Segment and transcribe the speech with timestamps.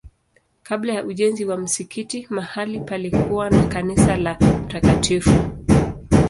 [0.63, 5.29] Kabla ya ujenzi wa msikiti mahali palikuwa na kanisa la Mt.